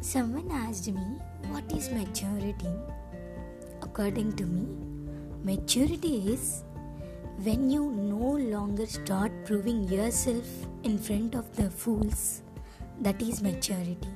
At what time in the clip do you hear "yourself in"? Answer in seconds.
9.88-10.98